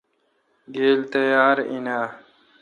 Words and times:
گیل 0.73 0.99
تیاراین 1.11 1.85
آ؟ 2.01 2.01